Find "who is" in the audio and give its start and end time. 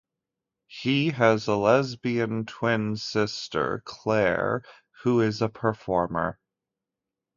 5.03-5.43